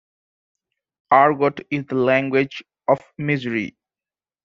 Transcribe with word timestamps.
Argot 1.11 1.59
is 1.69 1.85
the 1.85 1.93
language 1.93 2.63
of 2.87 2.99
misery. 3.19 3.77